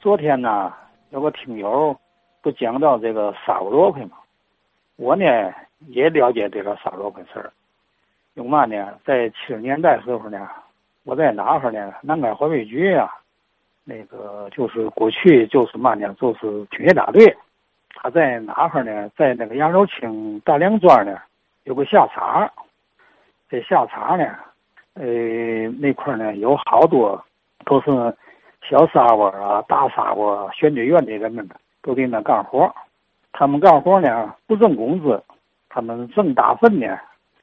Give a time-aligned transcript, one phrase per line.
[0.00, 0.72] 昨天呢，
[1.10, 1.94] 有个听友
[2.40, 4.16] 不讲到这个沙窝萝卜吗？
[4.96, 5.24] 我呢
[5.88, 7.52] 也了解这个沙窝萝卜事儿。
[8.32, 8.98] 有嘛呢？
[9.04, 10.48] 在七十年代时候呢，
[11.04, 11.92] 我在哪哈呢？
[12.00, 13.10] 南开环卫局啊，
[13.84, 17.36] 那个就是过去就是嘛呢，就是军械大队。
[17.94, 19.06] 他在哪哈呢？
[19.10, 21.18] 在那个杨柳青大梁庄呢，
[21.64, 22.50] 有个下场。
[23.50, 24.24] 这下场呢，
[24.94, 27.22] 呃，那块呢有好多
[27.66, 27.90] 都是
[28.68, 31.48] 小沙窝啊、大沙窝、选举院的人们
[31.82, 32.72] 都在那干活。
[33.32, 35.22] 他们干活呢不挣工资，
[35.68, 36.98] 他们挣大粪呢。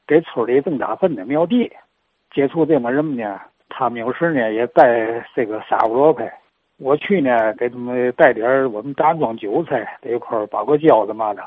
[0.07, 1.69] 给村里挣大粪的苗地，
[2.31, 6.23] 接触这么人们呢，他们有时呢也带这个沙窝萝卜，
[6.77, 11.43] 我去呢给他们带点我们安装韭菜这一块包个饺子嘛的。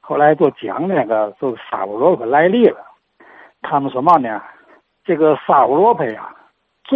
[0.00, 2.84] 后来就讲那个就是沙窝萝卜来历了。
[3.60, 4.42] 他们说嘛呢？
[5.04, 6.34] 这个沙窝萝卜呀，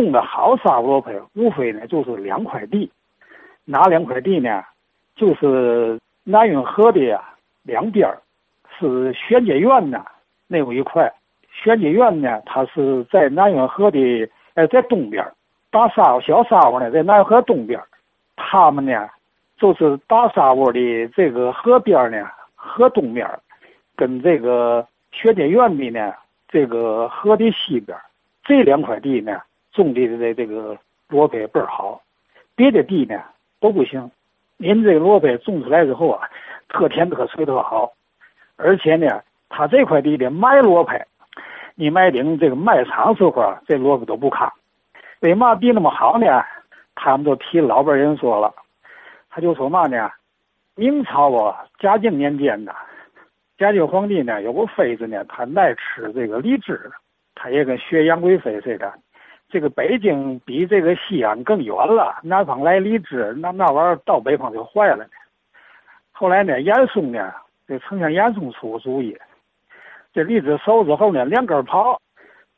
[0.03, 2.91] 种的好沙窝萝卜，无非呢就是两块地，
[3.65, 4.63] 哪两块地呢？
[5.17, 7.23] 就是南运河的呀
[7.63, 8.07] 两边
[8.79, 10.05] 是宣解院呢。
[10.47, 11.11] 那有一块，
[11.51, 15.27] 选举院呢，它是在南运河的，呃，在东边
[15.71, 17.81] 大沙窝、小沙窝呢，在南运河东边
[18.37, 19.09] 他们呢，
[19.57, 23.27] 就是大沙窝的这个河边呢，河东边
[23.97, 26.13] 跟这个选举院的呢，
[26.49, 27.97] 这个河的西边
[28.45, 29.41] 这两块地呢，
[29.77, 30.77] 种地的这这个
[31.09, 32.03] 萝卜倍儿好，
[32.57, 33.23] 别的地呢
[33.61, 34.11] 都不行。
[34.57, 36.29] 您这个萝卜种出来之后啊，
[36.69, 37.93] 特甜特脆特好，
[38.57, 39.23] 而且呢。
[39.49, 40.91] 他这块地的卖萝卜，
[41.77, 44.53] 你买顶这个卖场时候啊，这萝卜都不看。
[45.21, 46.27] 为嘛地那么好呢？
[46.97, 48.53] 他们都替老辈人说了，
[49.31, 50.11] 他就说嘛呢？
[50.75, 52.73] 明朝啊，嘉靖年间呢，
[53.57, 56.91] 嘉靖皇帝呢有个妃子呢，他爱吃这个荔枝，
[57.37, 58.93] 他也跟学杨贵妃似的。
[59.49, 65.05] 这个北京比这个西安更远了，南方来荔枝，那那玩意儿到北方就坏了呢。
[66.13, 67.33] 后来呢，严嵩呢，
[67.67, 69.17] 这丞相严嵩出个主意。
[70.13, 71.97] 这荔枝熟之后呢，两根刨，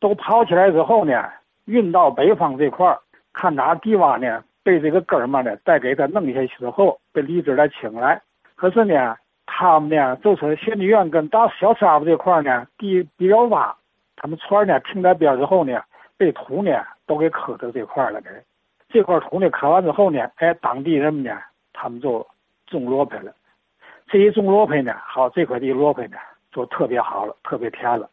[0.01, 1.29] 都刨起来之后呢，
[1.67, 2.99] 运到北方这块儿，
[3.33, 8.23] 看哪地洼呢，被这个根儿嘛呢，再给它弄下去之后，被荔枝再清来。
[8.55, 13.73] 可是呢，他们呢，就是选举院跟大小沙子这块儿呢，地比较洼，
[14.17, 15.83] 他们船呢停在边之后呢，
[16.19, 16.71] 被土呢
[17.07, 18.21] 都给磕到这块了。
[18.21, 18.29] 给
[18.91, 21.39] 这块土呢磕完之后呢，哎，当地人们呢，
[21.73, 22.27] 他们就
[22.67, 23.33] 种萝卜了。
[24.09, 26.19] 这一种萝卜呢，好，这块地萝卜呢。
[26.51, 28.09] 就特别好了，特别甜了。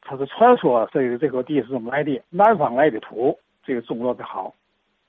[0.00, 2.22] 他是传说这个这个地是怎么来的？
[2.30, 4.54] 南方来的土，这个种萝卜好。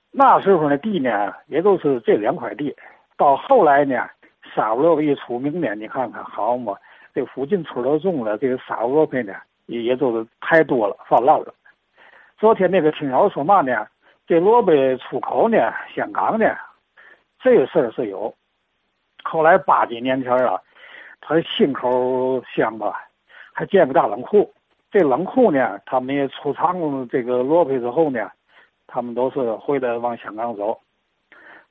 [0.09, 2.75] 那时候呢，地呢也都是这两块地。
[3.17, 4.09] 到后来呢，
[4.55, 6.75] 沙窝萝卜一出名呢，你看看好嘛？
[7.13, 9.35] 这附近村都种了这个沙窝萝卜呢，
[9.67, 11.53] 也也都是太多了，泛滥了。
[12.41, 13.85] 昨天那个听友说嘛呢？
[14.25, 16.55] 这萝卜出口呢，香港呢，
[17.39, 18.33] 这个事儿是有。
[19.23, 20.59] 后来八几年前啊。
[21.23, 23.07] 他心口香吧，
[23.53, 24.51] 还建个大冷库。
[24.89, 28.27] 这冷库呢，他们也出厂这个萝卜之后呢，
[28.87, 30.79] 他们都是回来往香港走。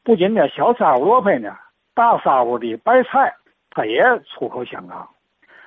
[0.04, 1.52] 不仅呢，小沙窝萝卜呢，
[1.94, 3.34] 大沙窝的白菜，
[3.70, 5.08] 它也出口香港。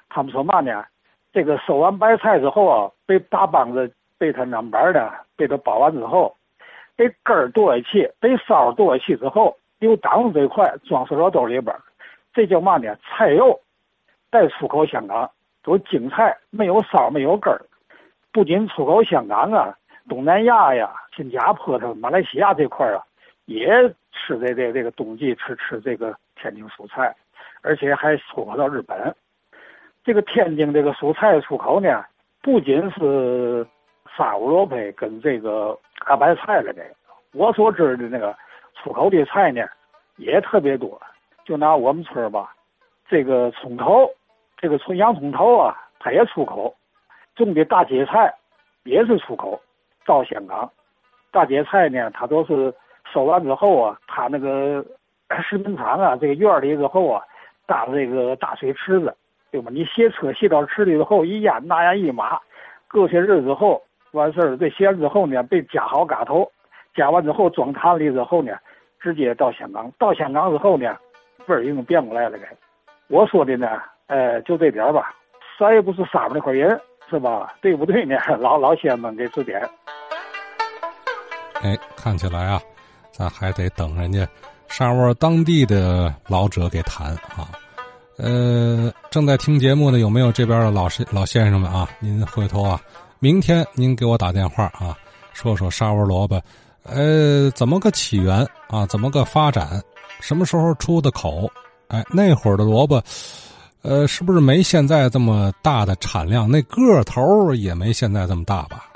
[0.07, 0.85] 他们说嘛呢？
[1.33, 3.93] 这个收完白菜之后啊，被大帮子
[4.23, 6.33] 被他那板的被他包完之后，
[6.95, 11.75] 被根儿剁下去，被梢剁下去之后，又挡住这块，装塑料兜里边
[12.33, 12.95] 这叫嘛呢？
[13.03, 13.59] 菜肉。
[14.31, 15.29] 再出口香港，
[15.61, 17.59] 都精菜，没有梢，没有根儿。
[18.31, 23.03] 不仅出口香港啊，东南亚呀，新加坡、它马来西亚这块啊，
[23.43, 23.67] 也
[24.13, 27.13] 吃这这这个冬季吃吃这个天津蔬菜，
[27.61, 29.13] 而且还出口到日本。
[30.01, 32.05] 这个天津这个蔬菜出口呢，
[32.41, 33.65] 不仅是
[34.17, 36.89] 沙窝萝卜跟这个大白菜了，这个
[37.33, 38.35] 我所知的那个
[38.75, 39.65] 出口的菜呢，
[40.17, 41.01] 也特别多。
[41.45, 42.53] 就拿我们村吧，
[43.07, 44.09] 这个葱头。
[44.55, 46.73] 这个葱洋葱头啊，它也出口；
[47.35, 48.33] 种的大芥菜
[48.83, 49.61] 也是出口
[50.05, 50.71] 到香港。
[51.31, 52.73] 大芥菜呢，它都是
[53.11, 54.85] 收完之后啊，它那个
[55.41, 57.21] 食品厂啊，这个院里之后啊，
[57.65, 59.13] 搭这个大水池子，
[59.51, 59.69] 对吧？
[59.69, 62.39] 你卸车卸到池里之后，一淹，那样一码，
[62.89, 63.83] 过些日子后
[64.13, 66.49] 完事儿，这卸完之后呢，被夹好嘎头，
[66.95, 68.53] 夹完之后装坛里之后呢，
[68.99, 69.91] 直接到香港。
[69.99, 70.95] 到香港之后呢，
[71.47, 72.37] 味儿已经变过来了。
[72.37, 72.47] 该
[73.07, 73.67] 我说的呢。
[74.07, 75.15] 呃，就这点吧，
[75.57, 76.79] 啥也不是沙窝那块人，
[77.09, 77.55] 是吧？
[77.61, 78.17] 对不对呢？
[78.37, 79.59] 老老先生们给指点。
[81.63, 82.61] 哎，看起来啊，
[83.11, 84.27] 咱还得等人家
[84.67, 87.47] 沙窝当地的老者给谈啊。
[88.17, 91.87] 呃，正在听节目的有没有这边的老师老先生们啊？
[91.99, 92.79] 您回头啊，
[93.23, 94.93] 明天您给我打电话啊，
[95.31, 96.41] 说说沙窝萝卜，
[96.83, 98.85] 呃，怎么个起源啊？
[98.87, 99.81] 怎么个发展？
[100.19, 101.49] 什么时候出的口？
[101.87, 103.01] 哎，那会儿的萝卜，
[103.81, 106.51] 呃，是不是没现在这么大的产量？
[106.51, 108.91] 那个头也没现在这么大吧？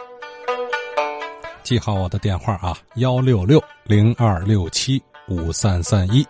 [1.64, 6.28] 记好我的电话啊，幺六六零二六七五三三一。